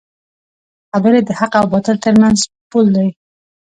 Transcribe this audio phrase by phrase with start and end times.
[0.91, 2.37] خبرې د حق او باطل ترمنځ
[2.69, 3.07] پول دی